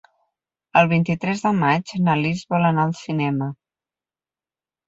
El 0.79 0.89
vint-i-tres 0.93 1.43
de 1.43 1.51
maig 1.59 1.93
na 2.07 2.17
Lis 2.21 2.43
vol 2.55 2.65
anar 2.71 2.87
al 2.89 2.97
cinema. 3.03 3.51